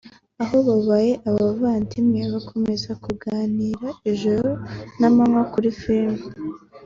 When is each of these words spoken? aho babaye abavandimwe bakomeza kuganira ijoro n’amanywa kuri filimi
aho 0.43 0.57
babaye 0.67 1.11
abavandimwe 1.29 2.21
bakomeza 2.33 2.91
kuganira 3.03 3.87
ijoro 4.11 4.49
n’amanywa 4.99 5.41
kuri 5.53 5.69
filimi 5.79 6.25